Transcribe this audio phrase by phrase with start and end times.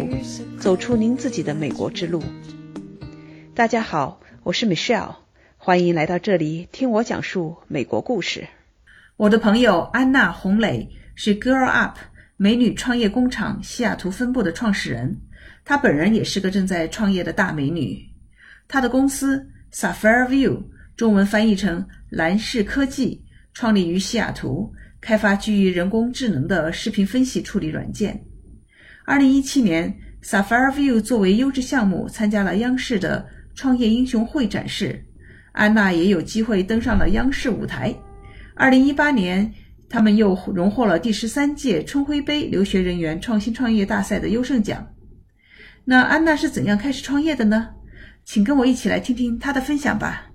[0.00, 0.16] 路，
[0.58, 2.22] 走出您自己的美国之路。
[3.54, 5.16] 大家好，我是 Michelle，
[5.56, 8.46] 欢迎来到这里听我讲述美国故事。
[9.16, 11.98] 我的朋友安娜·洪磊是 Girl Up
[12.36, 15.20] 美女创业工厂西雅图分部的创始人，
[15.64, 17.98] 她本人也是个正在创业的大美女。
[18.68, 20.62] 她的公司 Sapphire View，
[20.96, 28.24] 中文翻译成蓝视科技，创立于西雅图，开发基于人工智能的视频分析处理软件。
[29.08, 35.02] 二零一七年，Sapphire View 作为优质项目参加了央视的创业英雄会展示，
[35.52, 37.96] 安娜也有机会登上了央视舞台。
[38.54, 39.50] 二零一八年，
[39.88, 44.86] 他们又荣获了第十三届春晖杯留学人员创新创业大赛的优胜奖。
[45.86, 47.70] 那安娜是怎样开始创业的呢？
[48.26, 50.27] 请跟我一起来听听她的分享吧。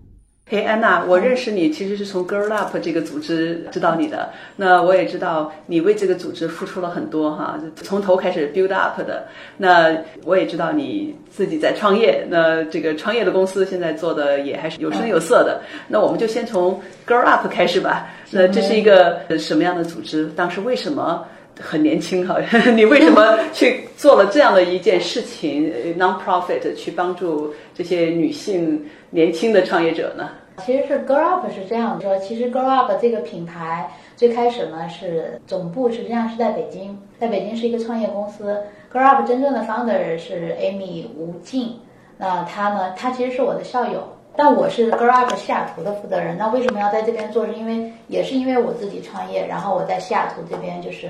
[0.46, 4.30] 嘿，安娜，我认识你其实是从 Girl Up 这个组织知道你的。
[4.58, 9.26] 那我也知道你为这个组织付出了很多哈，从头开始 build up 的。
[9.58, 15.62] 那我也知道你自己在创业，那这个创业的公司现在做的也还是有声有色的。
[15.88, 18.10] 那我们就先从 Girl Up 开始吧。
[18.30, 20.28] 那这是一个什么样的组织？
[20.36, 21.26] 当时为什么
[21.60, 22.38] 很年轻哈？
[22.76, 30.30] 你为什么去做了这样的一件事情？Non-profit 去帮助这些女性年轻的创业者呢？
[30.64, 38.56] 其实是 Grow Up 是这样说，其实 Grow Up 这个品牌最开始呢是总部实际上是在北京，在北京是一个创业公司。
[38.94, 41.80] Grow Up 真正的 founder 是 Amy 吴静，
[42.20, 46.38] 那她呢，她其实是我的校友，但我是 Grow Up 西雅图的负责人。
[46.38, 47.48] 那为什么要在这边做？
[47.48, 51.10] 是因为也是因为我自己创业，然后我在西雅图这边就是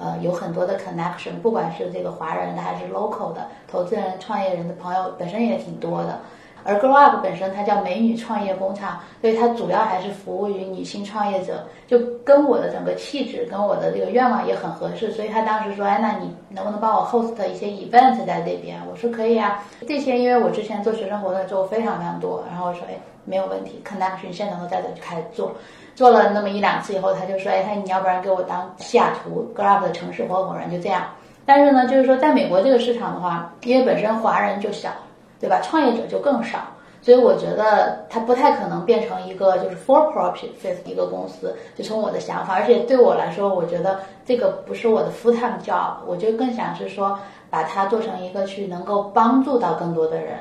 [0.00, 6.18] 呃有很多的 connection，不管是这个华人的还是 local 的投资人、创业人的朋友，本身也挺多的。
[6.62, 15.10] 而 Grow Up 本身它叫美女创业工厂，所以它主要还是服务于女性创业者，就跟我的整个气质跟我的这个愿望也很合适。
[15.10, 25.52] 所以他当时说：“哎，那你能不能帮我 host 一些 event 在这边？”我说：“可以啊。”这些因为我之前做学生活动做非常非常多，然后我说：“哎，没有问题，connection 现场都在这，就开始做。
[26.00, 31.02] 做了那么一两次以后，他就说：‘哎，他你要不然给我当西雅图 Grow Up 的城市合伙人？’就这样。
[31.44, 34.88] 但是呢，就是说在美国这个市场的话，因为本身华人就小。
[35.38, 35.58] 对吧？
[35.62, 36.58] 创业者就更少，
[37.00, 40.50] 所以我觉得它不太可能变成一个就是 for profit
[40.84, 41.56] 一个公司。
[41.74, 47.18] 就从我的想法，而且对我来说，我觉得这个不是我的 full time job，我就更想是说
[47.48, 50.40] 把它做成一个去能够帮助到更多的人，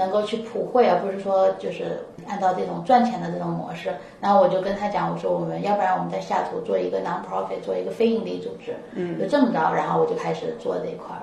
[0.00, 3.90] 能够去普惠，而不是说就是按照这种赚钱的这种模式。
[4.20, 11.22] 然后我就跟他讲，我说我们要不然我们在下图做一个 non-profit，做一个非盈利组织，嗯，就这么着，然后我就开始做这一块儿。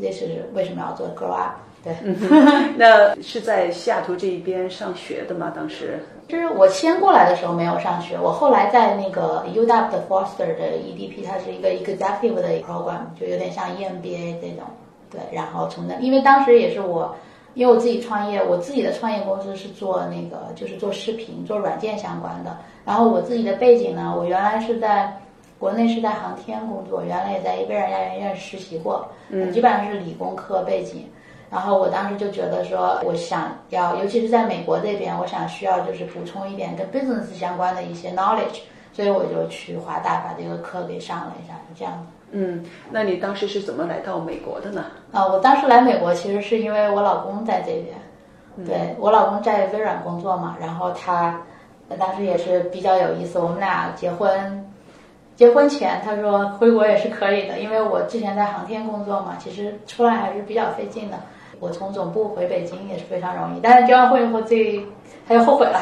[0.00, 1.52] 这是为什么要做 grow up。
[1.84, 1.94] 对，
[2.76, 5.52] 那是在西雅图这一边上学的吗？
[5.54, 14.64] 当时就是我先过来的时候没有上学，我后来在那个 UW 的 Foster 的 EDP，它是一个 executive 的 program，就有点像 EMBA 这种。
[15.10, 17.16] 对，然后从那，因为当时也是我，
[17.58, 22.56] 因为我自己创业，我自己的创业公司是做那个就是做视频、做软件相关的。
[22.84, 25.12] 然后我自己的背景呢，我原来是在
[25.58, 31.04] 国内是在航天工作，原来也在微软亚研究院实习过，嗯，基本上是理工科背景。
[31.50, 38.60] 然后我当时就觉得说，我想要，尤其是在美国这边，我想需要就是补充一点跟 business 相关的一些 knowledge，
[38.92, 42.17] 所以我就去华大把这个课给上了一下，是这样的。
[42.30, 44.84] 嗯，那你当时是怎么来到美国的呢？
[45.12, 51.40] 啊，我当时来美国其实是因为我老公在这边，对我老公在微软工作嘛，然后他
[51.98, 54.64] 当时也是比较有意思，我们俩结婚。
[55.36, 61.16] 结婚前他说回国也是可以的，因为我之前在航天工作嘛，其实出来还是比较费劲的。
[61.60, 64.84] 我从总部回北京也是非常容易，但是结完婚以后最
[65.28, 65.80] 他就后悔了。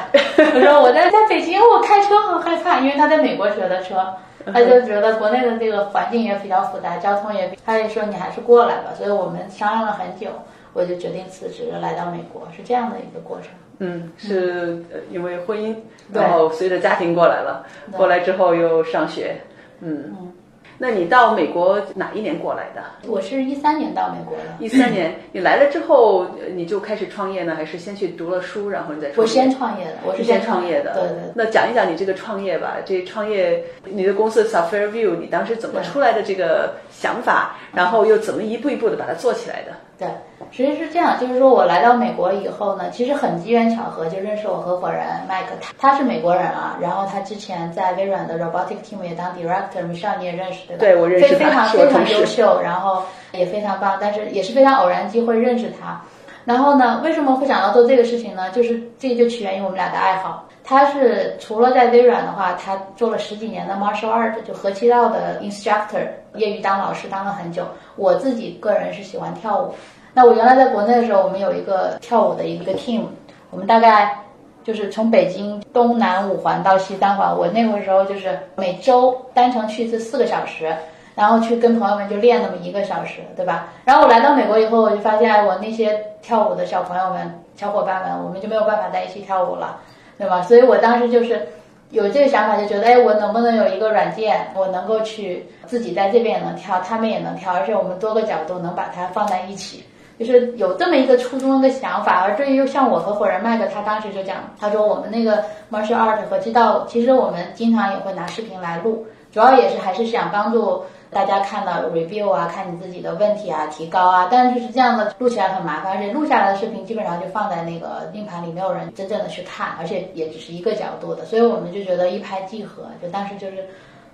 [0.55, 4.07] 我 说我在在北京我开车很害怕，因为他在美国学的车，
[4.53, 8.95] 他就觉得国内的这个环境也比较复杂，交通也，他也说你还是过来吧。
[8.97, 10.29] 所以我们商量了很久，
[10.73, 13.51] 我就决定辞职来到美国，是这样的一个过程。
[13.79, 15.75] 嗯，是因为婚姻，
[16.13, 19.41] 然后随着家庭过来了，过来之后又上学，
[19.81, 20.33] 嗯。
[20.78, 22.83] 那你到美国哪一年过来的？
[23.09, 24.43] 我是一三年到美国的。
[24.59, 29.11] 一三年，你来了之后你就开始创业呢，还是先去读了书，然后你再？
[29.17, 30.93] 我先创业的，我是先创业的。
[30.95, 31.33] 对对。
[31.34, 39.73] 那讲一讲你这个创业吧，这创业你的公司 Software View，你当时怎么出来的这个想法，然后又怎么一步一步的把它做起来的？
[39.99, 40.09] 对，
[40.50, 50.80] 实际是这样，就是说我来到美国以后呢，其实很机缘巧合就认识我合伙人麦克，他他是美国人啊，然后他之前在微软的 robotic team 也当 director，Michelle 你也认识对吧？
[50.80, 53.03] 对，我认识非常非常优秀，然后
[53.33, 56.00] 也非常棒，但是也是非常偶然机会认识他。
[56.44, 58.50] 然后呢，为什么会想到做这个事情呢？
[58.50, 60.44] 就是这就起源于我们俩的爱好。
[60.62, 67.65] 他是除了在微软的话，他做了十几年的 martial art，就合气道的 instructor，业余当老师当了很久。
[67.97, 69.74] 我自己个人是喜欢跳舞。
[70.16, 73.03] 那我原来在国内的时候，我们有一个跳舞的一个 team，
[73.51, 74.18] 我们大概
[74.65, 80.74] 就是从北京东南五环到西三环，我那个时候就是每周单程去一次四个小时，
[81.15, 83.68] 然后去跟朋友们就练那么一个小时，对吧？
[83.84, 89.78] 然后我来到美国以后，我就发现我那些跳舞的小朋友们、小伙伴们，我们就没有办法在一起跳舞了。
[90.16, 90.41] 对吧？
[90.41, 91.47] 所以我当时就是
[91.91, 99.84] 有这个想法，就觉得，哎，我能不能有一个软件，我能够去自己在这边也能跳，他们也能跳，而且我们多个角度能把它放在一起，
[100.18, 102.22] 就是有这么一个初衷的想法。
[102.22, 110.83] 而至于像我合伙人麦克，他当时就讲，他说我们那个 martial art 和知道，其实我们经常也会拿视频来录，主要也是还是想帮助。
[111.09, 123.65] 大家看到 review 啊，看你自己的问题啊，提高啊，但是是这样的，录起来很麻烦，而且录下来的视频基本上就放在那个硬盘里，没有人真正的去看，而且也只是一个角度的，所以我们就觉得一拍即合，就当时就是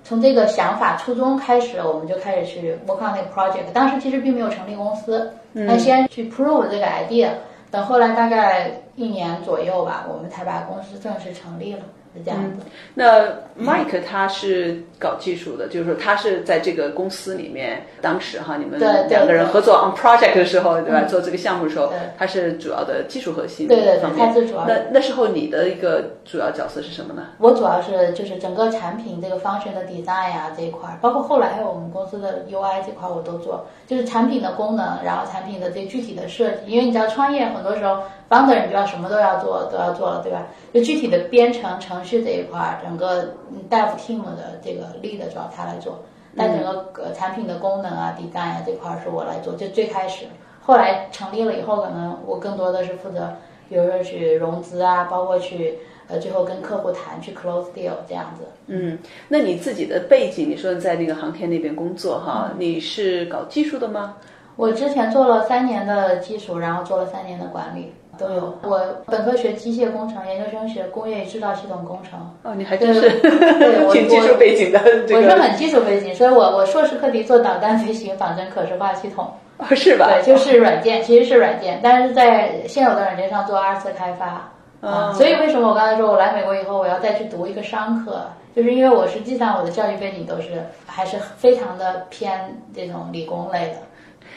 [0.05, 7.29] 从这个想法初衷开始，我们就开始去 work on 那个 project，当时其实并没有成立公司，那先去 prove 这个 idea，
[7.71, 11.81] 等后来大概一年左右吧，我们才把公司正式成立了。
[12.15, 12.67] 是这样子。
[12.95, 13.25] 那
[13.59, 18.79] Mike 他是搞技术的，就是说他是在这个公司里面，当时哈你们
[19.09, 21.03] 两个人合作 on project 的时候，对吧？
[21.09, 24.11] 做这个项目的时候，他是主要的技术核心对对对。
[24.17, 24.67] 他是主要。
[24.67, 27.29] 那那时候你的一个主要角色是什么呢？
[27.39, 36.59] 我主要是就是整个产品这个方选的 design 啊这一块，包括后来还有我们公司的 UI 这块我都做，就是产品的功能，然后产品的这具体的设计。
[36.67, 38.03] 因为你知道创业很多时候。
[38.33, 40.47] Founder 你就要什么都要做，都要做了，对吧？
[40.73, 43.25] 就具体的编程程序这一块，整个
[43.69, 45.99] dev team 的这个 lead 主要他来做，
[46.35, 49.53] 但整个呃产品的功能啊、design 啊这块是我来做。
[49.55, 50.25] 就最开始，
[50.63, 53.35] 后来成立了以后，可能我更多的是负责，
[53.69, 55.79] 比如说去融资啊，包括去
[56.09, 58.45] 呃最后跟客户谈去 close deal 这样子。
[58.69, 64.17] 嗯，那你自己的背景，你说在那个航天那边工作哈，你是搞技术的吗？
[64.57, 67.93] 我之前做了三年的技术，然后做了三年的管理。
[68.19, 68.59] 都有。
[68.63, 72.19] 我本科学机械工程，研究生学工业与制造系统工程。
[72.43, 73.11] 哦，你还真是
[73.93, 74.81] 挺技术背景的。
[75.15, 79.31] 我是很技术背景，所以我我硕士课题做导弹飞行仿真可视化系统。
[79.59, 80.11] 哦，是吧？
[80.11, 84.51] 对，就是软件，其实是软件，但是在现有的软件上做二次开发。
[84.81, 88.23] 啊，所以为什么我刚才说我来美国以后我要再去读一个商科，
[88.57, 93.77] 就是因为我实际上我的教育背景都是还是非常的偏这种理工类的。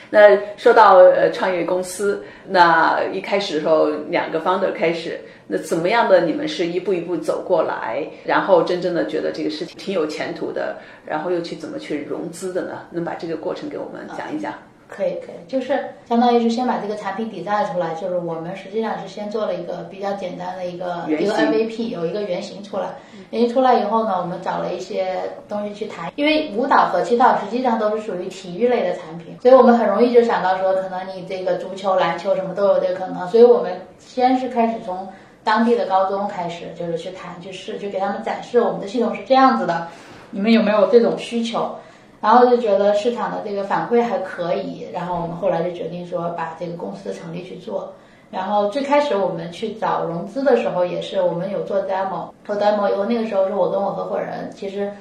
[0.09, 12.87] 那说到呃创业公司，那一开始的时候两个 founder 开始，那怎么样的你们是一步一步走过来，然后真正的觉得这个事情挺有前途的，然后又去怎么去融资的呢？
[12.91, 14.53] 能把这个过程给我们讲一讲？
[14.87, 22.89] 可以可以，就是相当于是先把这个产品底带出来，就是我们实际上是先做了一个比较简单的一个一个 MVP，有一个原型出来。
[23.31, 33.27] 原型出来以后呢，我们找了一些东西去谈，因为舞蹈和气道实际上都是属于体育类的产品，所以我们很容易就想到说，可能你这个足球、篮球什么都有这个可能。
[33.27, 35.07] 所以我们先是开始从
[35.43, 39.87] 当地的高中开始，就是去谈去试，去给他们展示我们的系统是这样子的，
[40.29, 41.75] 你们有没有这种需求？
[42.25, 47.93] 然后就觉得市场的这个反馈还可以，然后我们后来就决定说把这个公司成立去做。
[48.31, 54.91] 然后最开始我们去找融资的时候，也是我们有做 demo，做 demo 以后，那个时候是我跟我合伙人，其实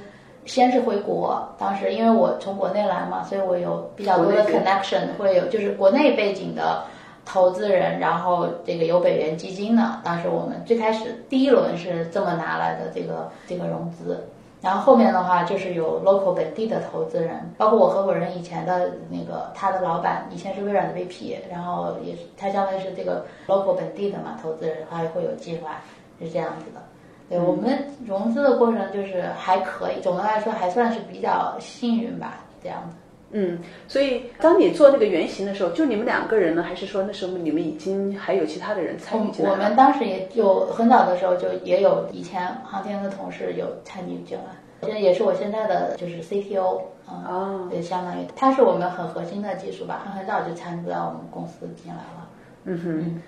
[0.44, 6.82] 先是回国，当时因为我从国内来嘛，所以我有比较多的 connection，会有就是国内背景的
[7.24, 14.22] 投资人，然后这个有北元基金的，当时我们最开始第一轮是这么拿来的这个这个融资。
[14.64, 25.76] 然后后面的话就是有 local 本地的投资人，包括我合伙人以前的那个他的老板以前是微软的 VP，然后也是他相当于是这个 local 本地的嘛投资人，他也会有计划，
[26.18, 26.80] 是这样子的。
[27.28, 32.96] 对我们融资的过程就是还可以，总的来说还算是比较幸运吧，这样子。
[33.36, 39.50] 嗯，所以当你做那个原型的时候，就你们两个人呢，还是说那时候你们已经还有其他的人参与进来？
[39.50, 52.28] 我们当时也有很早的时候就也有以前航天的同事有参与进来，这也是我现在的就是 CTO 啊，也相当于他是我们很核心的技术吧，他很早就参与到我们公司进来了。
[52.66, 52.98] 嗯哼。
[53.00, 53.22] 嗯，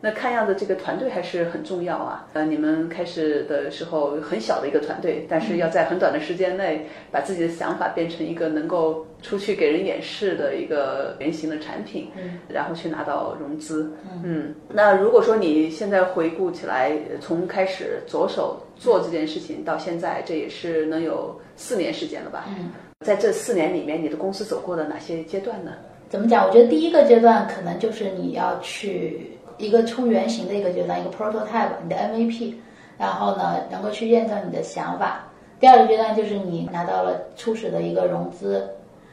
[0.00, 2.26] 那看样子这个团队还是很重要啊。
[2.32, 13.92] 呃，你们开始的时候很小的一个团队，但是要在很短的时间内把自己的想法变成一个能够出去给人演示的一个原型的产品，嗯，然后去拿到融资。
[14.24, 22.46] 嗯，那如果说你现在回顾起来，从开始着手做这件事情到现在，这也是能有四年时间了吧？
[22.48, 22.70] 嗯，
[23.00, 25.72] 在这四年里面，你的公司走过了哪些阶段呢？
[26.08, 26.46] 怎么讲？
[26.46, 32.54] 我觉得第一个阶段可能就是你要去一个出原型的一个阶段，一个 prototype，你的 MVP，
[32.98, 35.24] 然后呢能够去验证你的想法。
[35.60, 38.68] 第二个阶段就是你拿到了初始的一个融资，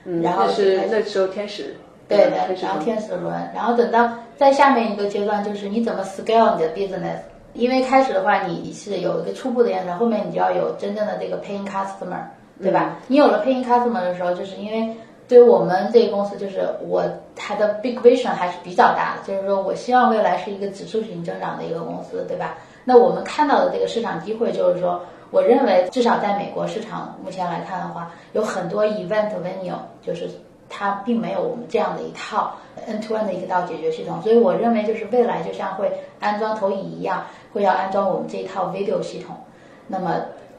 [0.05, 1.75] 嗯，然后那是那时候天使，
[2.07, 7.19] 对的然后天使轮，然后等到在下面一个阶段，就是你怎么 scale 你的 business。
[7.53, 12.23] 因为开始的话，你是有一个初步的验证，后面你就要有真正的这个 paying customer，
[12.61, 12.97] 对吧？
[13.07, 14.95] 你有了 paying customer 的时候，就是因为
[15.31, 17.01] 对于我们这个公司，就是我
[17.37, 22.57] 它的 big vision 还是比较大的，就是说我希望未来是一个指数型增长的一个公司，对吧？
[22.83, 29.71] 那我们看到的这个市场机会，就是说，我认为至少在美国市场目前来看的话，有很多 event venue，
[30.01, 30.29] 就是
[30.67, 32.53] 它并没有我们这样的一套
[32.85, 37.23] end to end 的一套解决系统，所以我认为就是未来就像会安装投影一样，
[37.53, 39.33] 会要安装我们这一套 video 系统。
[39.87, 40.13] 那么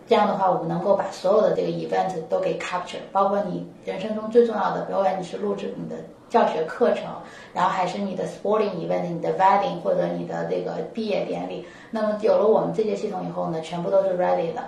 [0.06, 5.96] 这样的话，我们能够把所有的这个 event 都给 capture，包括你人生中最重要的，不管你是录制你的
[6.28, 7.04] 教学课程，
[7.54, 14.62] 然后还是你的 sporting event、你的 wedding 或者你的这个毕业典礼，那么有了我们这些系统以后呢，全部都是 ready 的。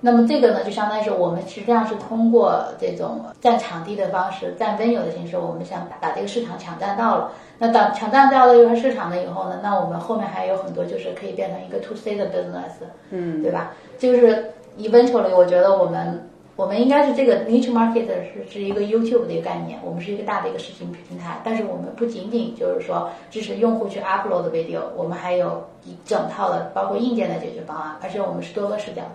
[0.00, 7.32] 那么这个呢，就相当于是我们实际上是通过这种占场地的方式，占 venue 的形式，我们想把这个市场抢占到了。
[7.58, 13.72] 那当抢占到了这块市场了以后呢，那我们后面还有很多就是可以变成一个 to C 的 business，嗯，对吧？
[13.98, 29.10] 就是 eventually，我觉得我们我们应该是这个 niche market 是是一个 YouTube 的一个概念，我们是一个大的一个视频平台，但是我们不仅仅就是说支持用户去 upload video，我们还有一整套的包括硬件的解决方案，而且我们是多个视角的。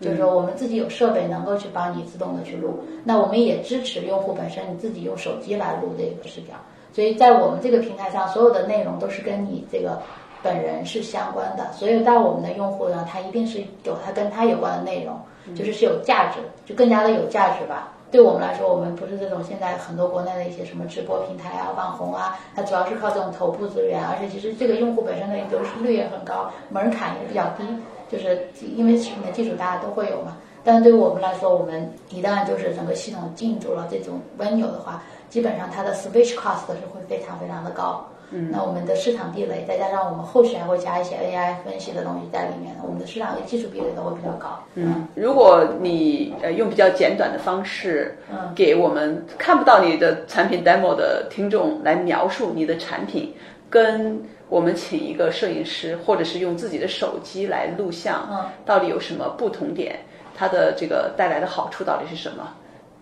[0.00, 6.54] 就是说，我们自己有设备能够去帮你自动的去录，那我们也支持用户本身你自己用手机来录这个视角，
[6.90, 10.00] 所以在我们这个平台上，所有的内容都是跟你这个
[10.42, 15.18] 本人是相关的，所以到我们的用户呢，他一定是有他跟他有关的内容，
[15.54, 17.92] 就是是有价值，就更加的有价值吧。
[18.10, 27.64] 对我们来说，我们不是这种现在很多国内的一些什么直播平台啊、网红啊，它主要是靠这种头部资源，而且其实这个用户本身的流失率也很高，门槛也比较低。
[28.10, 38.04] 就是因为视频的技术大家都会有嘛，但是对于我们来说，我们一旦就是整个系统进入了这种 venue 的话，基本上它的 switch cost 是会非常非常的高。
[38.30, 44.58] 嗯，那我们的市场壁垒，再加上我们后续还会加一些 AI 分析的东西在里面，我们的市场和技术壁垒都会比较高。
[44.74, 53.34] 嗯，如果你呃用比较简短的方式，嗯给我们看不到你的产品 demo 的听众来描述你的产品，
[53.68, 59.98] 跟我们请一个摄影师，或者是用自己的手机来录像，嗯到底有什么不同点？
[60.36, 62.48] 它的这个带来的好处到底是什么？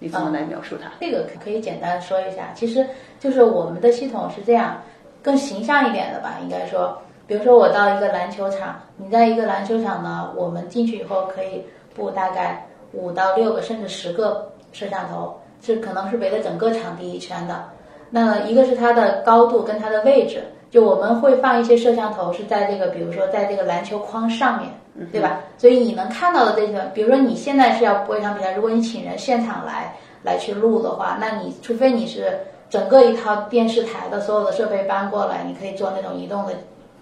[0.00, 0.90] 你怎么来描述它？
[1.00, 2.86] 这个可以简单说一下，其实
[3.20, 4.80] 就是我们的系统是这样，
[5.28, 11.62] 更形象一点的吧，应该说，比如说我到一个篮球场，你在一个篮球场呢，我们进去以后可以
[11.94, 17.62] 布大概五到六个甚至十个摄像头，是可能是围着整个场地一圈的。
[18.08, 25.40] 那一个是它的高度跟它的位置，就我们会放一些摄像头是在这个，比如说在这个篮球框上面，对吧？
[25.58, 32.32] 所以你能看到的这些，比如说你现在是要播一场比赛，如果你请人现场来来去录的话，那你除非你是
[32.70, 36.52] 整个一套电视台的所有的设备搬过来，你可以做那种移动的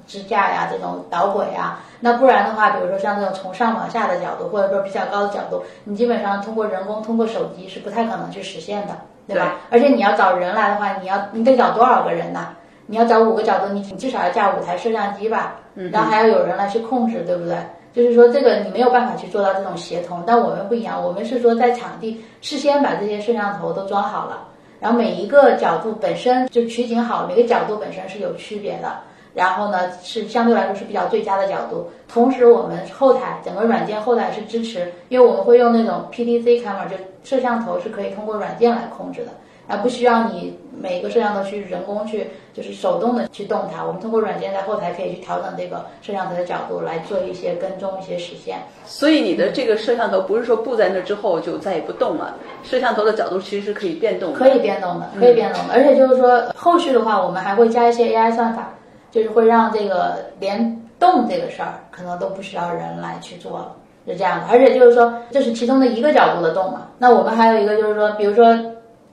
[0.07, 1.81] 支架呀，这种导轨啊。
[2.01, 8.95] 那不然的话，比如说像这种从上往下的角度，或者说比较高的角度，你基本上通过人工、通过手机是不太可能去实现的，
[9.27, 9.57] 对吧？
[9.71, 12.49] 而且你要找人来的话，你要你得找多少个人呐？
[12.87, 15.57] 你要找五个角度，你你至少要架五台摄像机吧，
[15.91, 17.57] 然后还要有人来去控制，对不对？
[17.93, 24.47] 就是说这个你没有办法去做到这种协同，但我们不一样，我们是说在场地事先把这些摄像头都装好了，
[24.81, 28.97] 然后每一个角度本身就取景好，每个角度本身是有区别的。
[29.35, 31.87] 然后呢，是相对来说是比较最佳的角度。
[32.09, 39.33] 同时，我们后台整个软件后台是支持，因为我们会用那种 PTC camera，就摄像头是可以通过软件来控制的，
[39.69, 43.85] 而不需要你每个摄像头去人工去，就是手动的去动它。
[43.85, 48.59] 我们通过软件在后台可以去调整这个摄像头的角度，来做一些跟踪、一些实现。
[48.85, 54.39] 所以你的这个摄像头不是说布在那之后就再也不动了，摄像头的角度其实是可以变动的。
[54.39, 55.75] 可以变动的，可以变动的。
[55.75, 58.73] 而且就是说，后续的话，我们还会加一些 AI 算法，
[59.11, 63.73] 就是会让这个联动这个事儿可能都不需要人来去做了，
[64.07, 64.47] 是这样的。
[64.51, 66.87] 而且就是说，这是其中的一个角度的动嘛。
[66.99, 68.57] 那我们还有一个就是说，比如说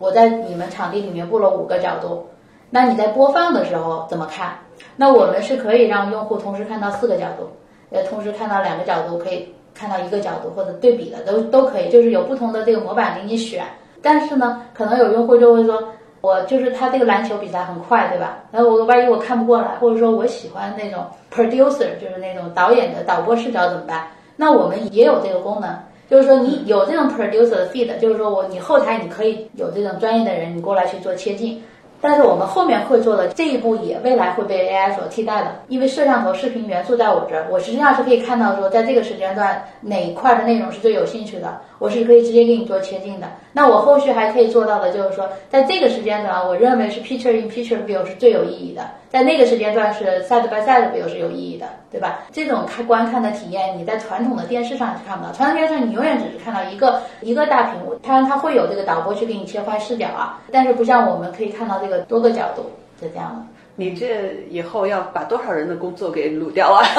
[0.04, 2.28] 我在你们场地里面布了五个角度，
[2.70, 4.54] 那你在播放的时候怎么看？
[4.98, 7.50] 那我们是可以让用户同时看到四个角度，
[7.90, 13.64] 呃，同时看到两个角度，可以看到一个角度或者对比的都都可以，就是有不同的这个模板给你选。
[14.02, 15.82] 但是呢，可能有用户就会说，
[16.20, 18.40] 我就是他这个篮球比赛很快，对吧？
[18.52, 24.06] 然后我万一我看不过来，或者说我喜欢那种 producer，就是那种导演的导播视角怎么办？
[24.36, 25.74] 那我们也有这个功能，
[26.10, 31.62] 就是说你有这种 producer 的 feed，就是说我你后台你可以有这种专业的人你过来去做切镜。
[32.06, 43.28] 但是我们后面会做的这一步也未来会被 AI 所替代的，因为摄像头视频元素在我这儿，我实际上是可以看到说，在这个时间段哪一块的内容是最有兴趣的，我是可以直接给你做切进的。
[43.52, 52.22] 那我后续还可以做到的就是说，在这个时间段，我认为是 picture in picture view 是最有意义的，在那个时间段是 side by side view 是有意义的，对吧？
[52.32, 62.63] 这种看观看的体验，你在传统的电视上是看不到，传统电视上你永远只是看到一个一个大屏幕，它它会有这个导播去给你切换视角啊，但是不像我们可以看到这个多个角度，
[63.02, 63.42] 是这样的。
[63.75, 66.82] 你这以后要把多少人的工作给撸掉啊？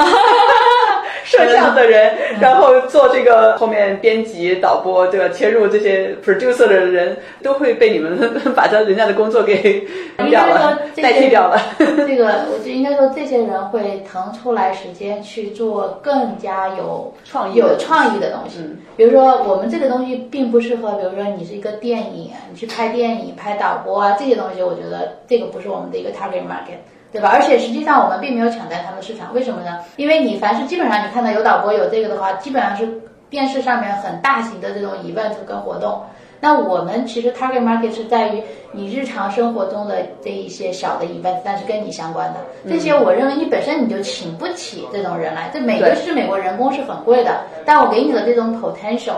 [1.25, 5.27] 摄像的人，然后做这个后面编辑、导播，对吧？
[5.29, 9.85] 切入这些 producer 的人，都会被你们把他人家的工作给
[10.29, 11.59] 掉了，代替掉了。
[11.79, 18.59] 这个，我就应该说，这些人会腾出来时间去做更加有创意、有创意的东西。
[18.95, 26.79] 比如说，我们这个东西并不适合，比如说你是一个电影，你去拍电影、拍导播啊这些东西，我觉得这个不是我们的一个 target market。
[27.15, 27.29] 对吧？
[27.31, 29.79] 而且实际上我们并没有抢占他们的市场，为什么呢？
[29.95, 32.85] 因为你凡是基本上你看到有导播有这个的话，基本上是
[33.29, 36.03] 电视上面很大型的这种 event 跟活动。
[36.41, 38.43] 那我们其实 target market 是在于
[38.73, 45.49] 你日常生活中的这一些小的 event，但是跟你相关的这些，我认为你本身你就请不起这种人来。
[45.53, 49.15] 这美国是美国人工是很贵的，但我给你的这种 potential，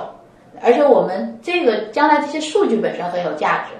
[0.61, 3.73] 而且我们这个将来这些数据本身很有价值。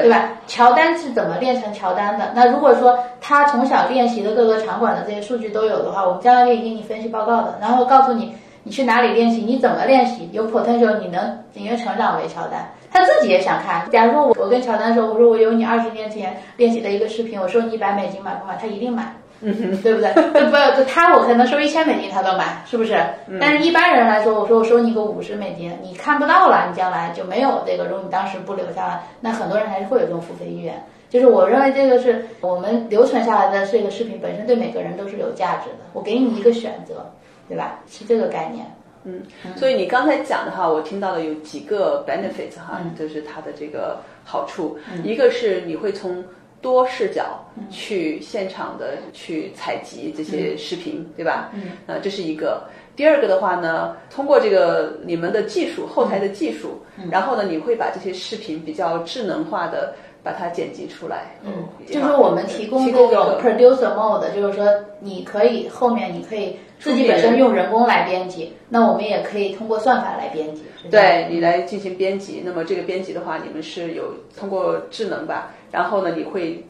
[0.00, 0.30] 对吧？
[0.46, 2.30] 乔丹是怎么练成乔丹的？
[2.34, 12.68] 那如果说他从小练习的各个场馆的这些数据都有的话，我们将来可以给你分析报告的，然后告诉你你去哪里练习，你怎么练习，有 potential 你能你能成长为乔丹。
[12.90, 13.88] 他自己也想看。
[13.90, 18.56] 假如说我我跟乔丹说，我说我有你二十年前练习的一个视频，我说你一百美金买不买？
[18.60, 19.14] 他一定买。
[19.42, 20.12] 嗯哼，对不对？
[20.12, 22.96] 不，他我可能收一千美金，他都买，是不是？
[23.40, 27.84] 但是一般人来说，我说我收你个五十美金，你看不到了，你将来就没有这个。
[27.86, 30.80] 如果你当时不留下来，那很多人还是会有这种付费意愿。
[31.10, 35.78] 就是我认为这个是我们留存下来的这个视频本身对每个人都是有价值的。
[35.92, 37.04] 我给你一个选择，
[37.48, 37.80] 对吧？
[37.88, 38.64] 是这个概念。
[39.04, 39.20] 嗯，
[39.56, 46.24] 所以你刚才讲的哈，我听到的有几个 benefits 哈，就是它的这个好处，一个是你会从。
[46.62, 51.50] 多视角去现场的去采集这些视频，对吧？
[51.52, 52.62] 嗯，呃，这是一个。
[52.94, 61.36] 第二个的话呢，通过这个你们的技术，后台的技术，然后呢，你会把这些视频比较智能化的把它剪辑出来。
[61.44, 64.66] 嗯，就是我们提供这种 producer mode，就是说
[65.00, 70.62] 你可以后面你可以自己本身用人工来编辑，那我们也可以通过算法来编辑。
[70.90, 75.52] 对你来进行编辑，那么这个编辑的话，你们是有通过智能吧？
[75.70, 76.64] 然后呢，你会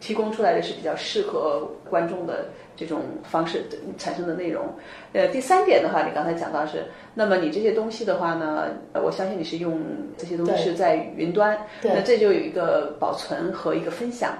[0.00, 2.46] 提供出来的是比较适合观众的
[2.78, 3.64] 这种方式
[3.98, 4.64] 产生的内容。
[5.12, 9.82] 呃，第三点的话，你刚才讲到是，那么你这些东西的话呢，我相信你是用
[10.16, 14.32] 这些东西是在云端，那这就有一个保存和一个分享。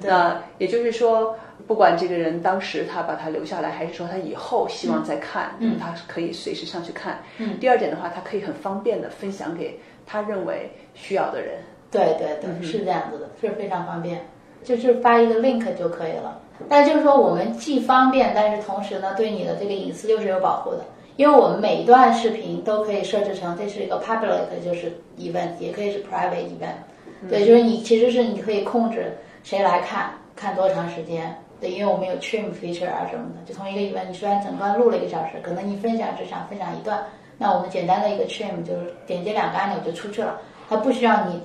[0.00, 7.18] 那也就是说，不管这个人当时他把它留下来，还是说他以后希望再看，嗯，他可以随时上去看。
[7.36, 11.58] 嗯，第二点的话，他可以很方便的分享给他认为需要的人。
[11.90, 14.26] 对对对，是这样子的，是非常方便，
[14.64, 16.38] 就是发一个 link 就可以了。
[16.68, 20.84] 但就是说，我们既方便，但是同时呢，对你的这个隐私又是有保护的，
[21.16, 27.28] 因为我们每一段视频都可以设置成这是一个 public，就是 event，也可以是 private event。
[27.28, 31.36] 对，就是你其实是你可以控制谁来看，看多长时间。
[31.60, 37.04] 对，因为我们有 trim feature 啊什么的，就同一个 event，你虽然整段录了一个小时，可能你分享只想分享一段，
[37.38, 41.40] 那我们简单的一个 trim 就是点击两个按钮就出去了，它不需要你。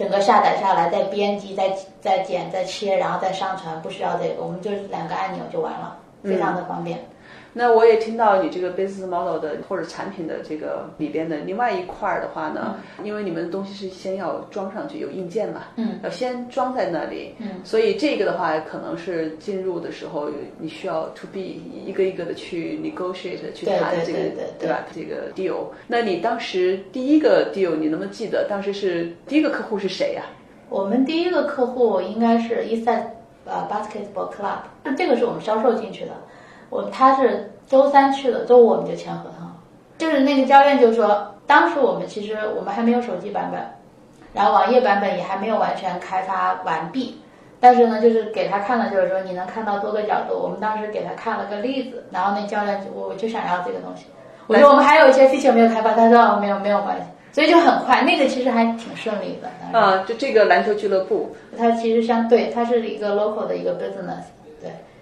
[0.00, 6.98] 整个下载下来，再编辑、再再剪、再切，然后再上传，不需要这个，我们就两个按钮就完了，非常的方便。
[7.52, 24.18] 那我也听到你这个 business model 的或者产品的这个里边的另外一块儿的话呢，因为你们的东西是先要装上去有硬件嘛，嗯，要先装在那里，嗯，所以这个的话可能是进入的时候你需要 to B 一个一个的去 negotiate 去谈这个
[24.58, 24.86] 对吧？
[24.94, 25.66] 这个 deal。
[25.88, 30.22] 那你当时第一个 deal 你能不能记得当时是第一个客户是谁呀？
[30.68, 33.06] 我们第一个客户应该是 Eastside
[33.44, 36.12] 呃 Basketball Club，那这个是我们销售进去的。
[36.70, 39.52] 我他是周三去的，周五我们就签合同了。
[39.98, 43.60] 就是那个教练就说，当时我们其实我们还没有手机版本，
[44.32, 47.20] 然后网页版本也还没有完全开发完毕。
[47.62, 50.34] 但是呢，就是给他看的，就是说你能看到多个角度。
[50.34, 54.06] 我们当时给他看了个例子，然后那教练就我就想要这个东西。
[54.46, 57.02] 我说我们还有一些 feature 没有开发，他说没有没有关系，
[57.32, 58.00] 所以就很快。
[58.00, 59.78] 那个其实还挺顺利的。
[59.78, 64.24] 啊，就这个篮球俱乐部，它其实相对它是一个 local 的一个 business。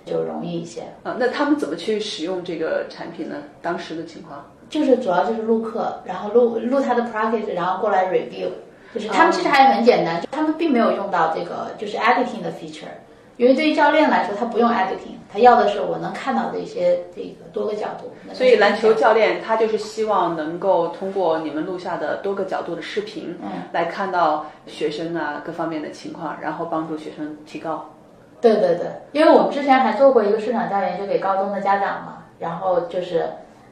[0.09, 1.17] 就容易一些啊。
[1.19, 3.37] 那他们怎么去使用这个产品呢？
[3.61, 8.49] 当时的情况就是主要就是录课，然后录录他的 practice，然后过来 review。
[8.95, 12.89] 就是他们其实还很简单，他们并没有用到这个就是 editing 的 feature，
[13.37, 18.11] 因为对于教练来说，他不用 editing，他要的是我能看到的一些这个多个角度。
[18.33, 27.87] 所以篮球教练他就是希望能够通过你们录下的多个角度的视频，嗯，来看到学生啊各方面的情况，然后帮助学生提高。
[28.41, 33.25] 对对对，因为我们之前还做过一个市场调研，就给高中的家长嘛，然后就是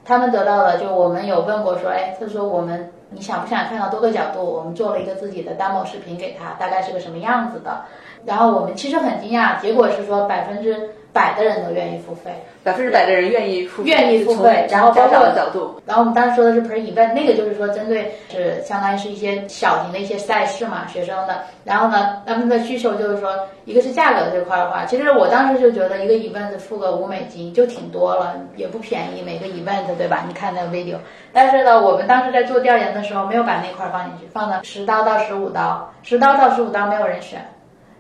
[0.05, 4.45] 他们得到了，就我们有问过说，哎，他说我们你想不想看到多个角度？
[4.45, 7.83] 我们做了一个自己的 demo 视频给他，大概是个什么样子的？
[8.25, 12.31] 然后我们其实很惊讶，结果是说百分之百的人都愿意付费，
[12.63, 21.41] 百分之百的人愿意付费，愿意付费，然后包括的角度，然后我们当时说的是 per event，那个就是说针对是相当于是一些小型的一些赛事嘛，学生的。
[21.65, 30.25] 然后呢，他们的需求就是说，一个是价格这块的话，其实我当时就觉得一个 event 付个五美金就挺多了，也不便宜，每个 event 对吧？
[30.29, 30.97] 你看那个 video。
[31.33, 37.41] 但是呢，我们当时在做调研的时候没有把那块放进去，放的十刀到十五刀，十刀到十五刀没有人选。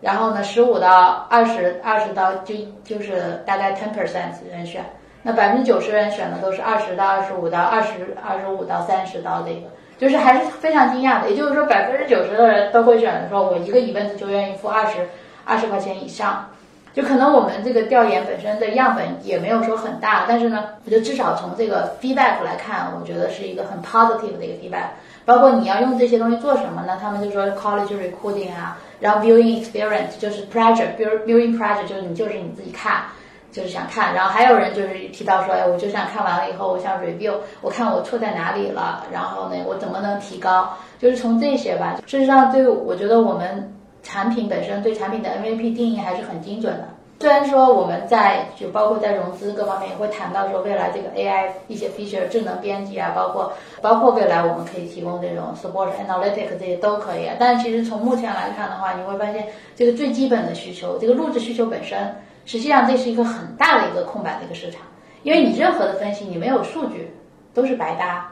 [0.06, 4.84] 然后呢，十五到二十二十刀就就是大概 ten percent 人选，
[5.24, 9.66] 那百分之九十人选的都是二十到二十五到，二十二十五到三十刀这个，
[9.98, 11.28] 就是还是非常惊讶的。
[11.28, 15.08] 也就是说，百分之九十的人都会选择说，我一个 event 就愿意付二十
[15.44, 16.48] 二十块钱以上。
[16.94, 24.86] 就可能我们这个调研本身的样本也没有说很大，但是呢，我觉得至少从这个 feedback 来看，我觉得是一个很 positive 的一个 feedback。
[25.26, 26.96] 包括你要用这些东西做什么呢？
[27.02, 33.02] 他们就说 college recruiting 啊，然后 viewing experience 就是 pleasure，viewing pleasure 就是你就是你自己看，
[33.50, 34.14] 就是想看。
[34.14, 40.70] 然后还有人就是提到说，哎，我就想看完了以后，我想 review，我看我错在哪里了，然后呢，我怎么能提高？
[40.98, 42.00] 就是从这些吧。
[42.06, 46.88] 事实上，对我觉得我们产品本身对产品的 MVP 定义还是很精准的。
[47.18, 57.34] 虽然说我们在就包括在融资各方面也会谈到说未来这个 AI 一些 feature 智能编辑啊，包括包括未来我们可以提供这种 support analytic 这些都可以啊。
[57.38, 64.82] 但其实从目前来看的话，你会发现这个最基本的需求，这个录制需求本身，实际上这是一个很大的一个空白的一个市场，
[65.22, 67.16] 因为你任何的分析你没有数据
[67.54, 68.30] 都是白搭。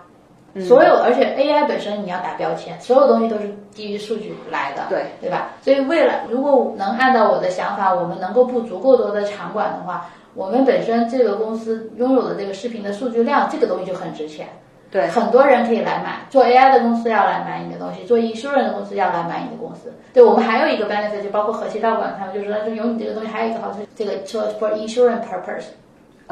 [0.60, 5.48] 所有，而且 AI 本身你要打标签，所有东西都是基于数据来的，对对吧？
[5.60, 14.46] 所以未来如果能按照我的想法，我们能够布足够多的场馆的话，我们本身这个公司拥有的这个视频的数据量，这个东西就很值钱。
[14.90, 19.92] 对，很多人可以来买，做 AI 的公司要来买你的东西，做 insurance 的公司要来买你的公司。
[20.12, 25.64] 对我们还有一个 benefit，就包括和谐道馆他们就说，就有你这个东西，还有一个好处，这个说 for insurance purpose。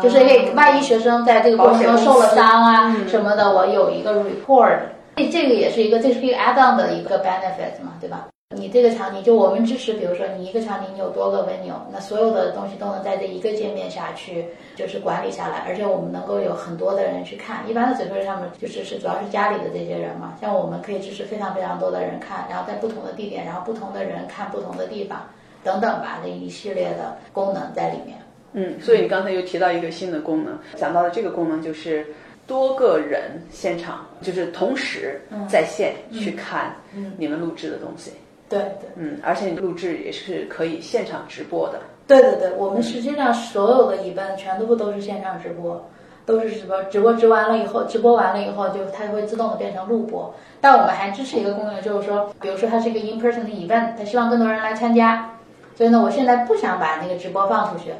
[0.00, 4.78] 就是给万一学生在这个过程中受了伤啊什么的，我有一个 report，
[5.16, 8.28] 这这个也是一个，这是一个 add on 的一个 benefit 嘛，对吧？
[8.54, 17.64] 你这个场景就我们支持，比如说你一个场景你有多个 venue，那所有的东西都能在这一个界面下去就是管理下来，而且我们能够有很多的人去看。
[17.66, 25.22] 一般的 server 上面就支持主要是家里的这些人嘛，像我们可以支持非常非常多的人看，然后在不同的地点，然后不同的人看不同的地方
[25.64, 28.18] 等等吧，这一系列的功能在里面。
[28.54, 32.06] 嗯，所以你刚才又提到一个新的功能，讲到的这个功能就是
[32.46, 36.74] 多个人现场，就是同时在线去看
[37.16, 38.12] 你们录制的东西。
[38.48, 41.80] 对对，嗯，而且你录制也是可以现场直播的。
[42.06, 45.88] 对对对，我们实际上所有的 event 全部都是现场直播，
[46.26, 50.34] 都是直播，直播直完了以后，直播完了以后就它会自动的变成录播。
[50.60, 55.30] 但我们还支持一个功能，就是说，比如说它是一个 in person 的 event，它希望更多人来参加，
[55.74, 57.92] 所以呢，我现在不想把那个直播放出去。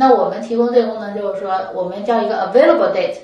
[0.00, 3.16] 那我们提供这个功能，就是说我们叫一个 available date，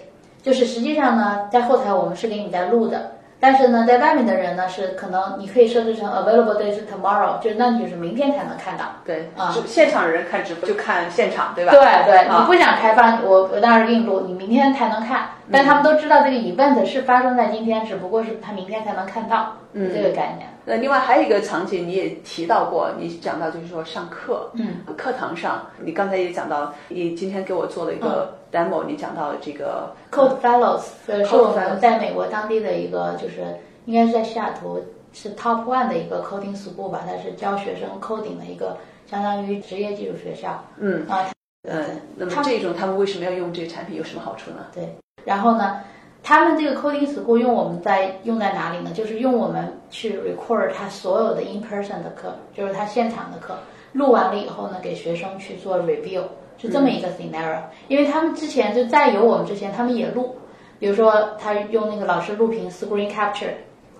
[0.43, 8.87] 就是实际上呢，在后台我们是给你在录的，但是呢，在外面的人呢是可能你可以设置成 available date tomorrow，就是那你就是明天才能看到。
[9.05, 11.71] 对啊，现场人看直播就看现场，对吧？
[11.71, 15.29] 对对，你不想开放，我我当时给你录，你明天才能看。
[15.53, 20.49] 但他们都知道这个 event 是发生在今天，只不过是他明天才能看到，嗯，这个概念。
[20.65, 33.45] 那另外还有一个场景，你也提到过，你讲到就是说上课，嗯，课堂上，你刚才也讲到，你今天给我做了一个 demo，你讲到这个 Code Fellows，呃，是我们在美国当地的一个，就是
[33.85, 41.29] 应该是在西雅图是 Top One 的一个 coding school 吧，它是教学生 coding 的一个，相当于职业技术学校，嗯啊，
[41.69, 41.85] 嗯，
[42.17, 44.65] 那么这种他们为什么要用这个产品，有什么好处呢？
[44.75, 45.81] 对，然后呢？
[46.27, 48.91] 他们这个 coding school 用我们在用在哪里呢？
[48.95, 53.55] 就是用我们去 record 他所有的 in person 的课，就是他现场的课，
[53.93, 56.23] 录完了以后呢，给学生去做 review，
[56.57, 57.59] 是这么一个 scenario。
[57.89, 60.35] 因为他们之前就在有我们之前，他们也录，
[60.79, 63.53] 比如说他用那个老师录屏 screen capture，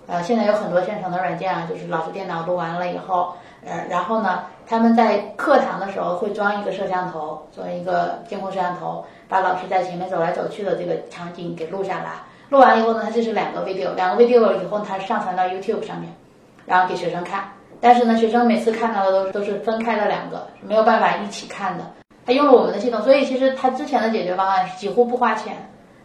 [0.07, 3.35] 呃，现在有很多现成的软件啊，就是老师电脑录完了以后，
[3.65, 9.03] 呃，然后呢，他们在课堂的时候会装一个摄像头，装一个监控摄像头。
[9.27, 12.11] 把老师在前面走来走去的这个场景给录下来，
[12.49, 16.13] 录完以后呢，它这是两个 video，两个 video 以后它上传到 YouTube 上面，
[16.63, 17.43] 然后给学生看，
[17.81, 21.83] 但是呢，学生每次看到的都都是分开的两个，没有办法一起看的。
[22.23, 25.55] 他用了我们的系统，所以其实他之前的解决方案是几乎不花钱，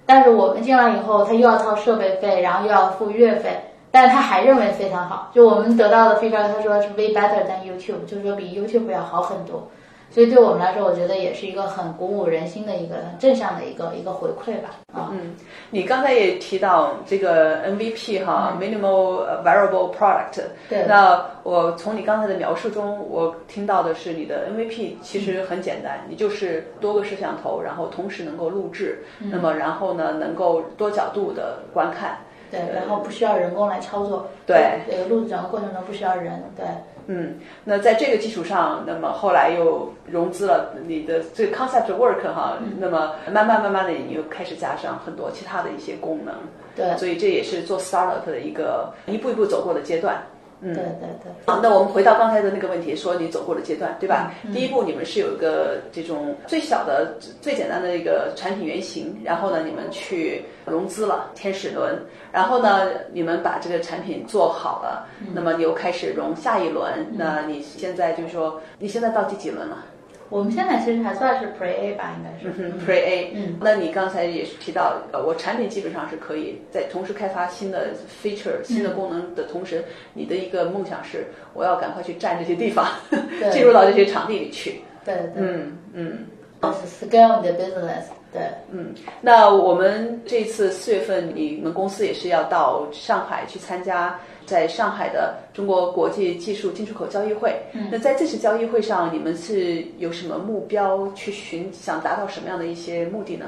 [0.06, 5.30] 但是我们进来以后，他又要掏设备费，然后又要付月费，但是他还认为非常好。
[5.34, 9.68] 就我们得到的 feedback，他说是 way better than YouTube，就是说比 YouTube 要好很多。
[10.12, 14.70] 所以对我们来说，我觉得也是一个很鼓舞人心的一个很正向的一个一个回馈吧。
[14.92, 15.36] 啊，嗯，
[15.70, 20.42] 你刚才也提到这个 MVP 哈，minimal variable product。
[20.68, 20.84] 对。
[20.88, 32.18] 那我从你刚才的描述中，我听到的是你的 MVP 其实很简单，你就是多个摄像头，然后同时能够录制，那么然后呢，能够多角度的观看。
[32.50, 34.28] 对，然后不需要人工来操作。
[34.46, 34.80] 对。
[34.90, 36.42] 这个录制整个过程中不需要人。
[36.56, 36.66] 对。
[37.06, 46.34] 嗯，那在这个基础上，那么后来又融资了你的这个 concept work 哈，那么慢慢慢慢的你又开始加上很多其他的一些功能，
[46.76, 50.22] 对，所以这也是做 startup 的一个一步一步走过的阶段。
[50.62, 51.32] 嗯，对对对。
[51.46, 54.32] 好，那我们回到刚才的那个问题，说你走过的阶段，对吧？
[54.52, 61.98] 第一步你们是有一个这种最小的、最简单的一个产品原型，然后呢，你们去融资了天使轮，
[62.30, 67.06] 然后呢，你们把这个产品做好了，那么你又开始融下一轮。
[67.12, 69.84] 那你现在就是说，你现在到第几轮了？
[70.30, 73.32] 我们现在其实还算是 Pre A 吧，应该是 Pre A。
[73.34, 77.88] 嗯，那你刚才也是提到，呃，我产品基本上是可以在同时开发新的
[78.22, 82.86] feature、新的功能的同时，你的一个梦想是，我要赶快去占这些地方，
[83.52, 84.80] 进入到这些场地里去。
[85.04, 85.42] 对对。
[85.42, 86.18] 嗯嗯。
[86.62, 88.04] 是 scale the business。
[88.32, 88.42] 对。
[88.70, 94.16] 嗯，那我们这次四月份，你们公司也是要到上海去参加。
[94.50, 103.46] 在上海的中国国际技术进出口交易会，嗯那在这次交易会上，你们是有什么目标去寻，想达到什么样的一些目的呢？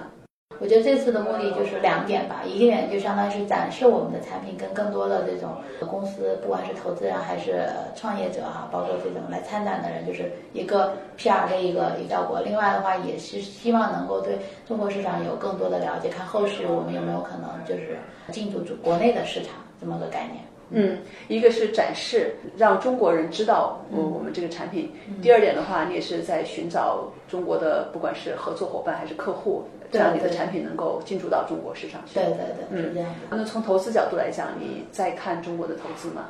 [0.61, 5.57] 我觉得这次的目的就是两点吧，一个点就相当于是展示我们的产品，跟更多的这种
[5.91, 12.41] 公司，不管是投资人还是创业者哈，包括这种来参展的人，就是一个 PR 的一个一个效果。
[12.43, 14.39] 另外的话，也是希望能够对
[14.69, 17.99] 中国市场有更多的了解，看后续我们有没有可能就是
[18.31, 20.45] 进驻国内的市场这么个概念。
[20.73, 24.91] 嗯，一个是展示，让中国人知道我我们这个产品。
[25.21, 32.15] 第二点的话，你也是在寻找中国的，不管是合作伙伴还是客户，这样你的产品能够进驻到中国市场去。
[32.15, 32.37] 对对
[32.71, 33.37] 对，是这样的。
[33.37, 36.27] 那从投资角度来讲，你在看中国的投资吗？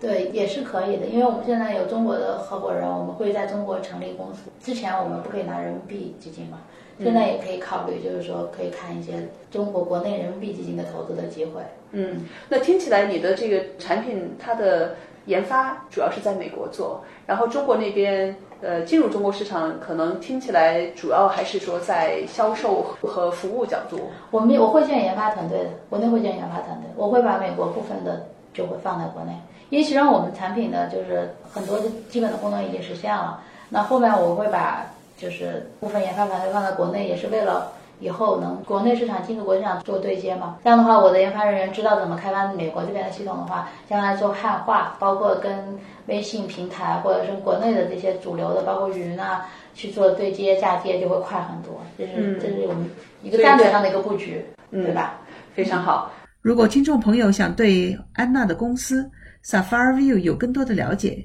[0.00, 4.50] 对，也是可以的，因为我们现在有中国的合伙人，我们会在中国成立公司。
[4.58, 6.62] 之前我们不可以拿人民币基金嘛，
[7.02, 9.12] 现在也可以考虑，就是说可以看一些
[9.50, 11.62] 中国国内人民币基金的投资的机会。
[11.92, 14.94] 嗯，那听起来你的这个产品它的
[15.26, 23.98] 研发主要是在美国做，然后中国那边呃进入中国市场，可能听起来主要还是说在销售和服务角度。
[24.30, 29.32] 我们我会建研发团队的，国内会建研发团队，我会把美国部分的就会放在国内，
[29.70, 34.86] 因为实际上我们产品的就是很多的基本的功能已经实现了，那后面我会把
[35.20, 37.72] 就是部分研发团队放在国内，也是为了。
[38.02, 40.56] 以后能国内市场进入国际市场做对接嘛？
[40.64, 51.78] 这样的话，我的研发人员知道怎么开发美国这边的系统的话，将来做汉化，包括跟微信平台或者是国内的这些主流的，包括云啊，去做对接嫁接就会快很多。
[51.98, 52.88] 这是这是我们
[53.22, 55.20] 一个战略上的一个布局，对吧？
[55.52, 56.10] 非常好。
[56.40, 59.06] 如果听众朋友想对安娜的公司
[59.44, 61.22] Sapphire View 有更多的了解，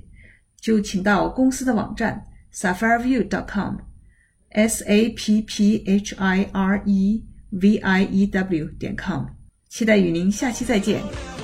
[0.59, 2.21] 就请到公司的网站
[2.55, 3.79] sapphireview.com。
[4.55, 9.25] s a p p h i r e v i e w 点 com，
[9.69, 11.34] 期待与您下期再见。